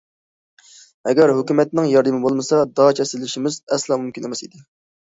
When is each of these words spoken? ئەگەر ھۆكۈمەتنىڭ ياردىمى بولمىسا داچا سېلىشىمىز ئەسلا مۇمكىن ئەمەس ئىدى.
ئەگەر 1.11 1.33
ھۆكۈمەتنىڭ 1.39 1.91
ياردىمى 1.91 2.23
بولمىسا 2.27 2.63
داچا 2.81 3.07
سېلىشىمىز 3.13 3.63
ئەسلا 3.79 4.05
مۇمكىن 4.05 4.31
ئەمەس 4.31 4.47
ئىدى. 4.49 4.69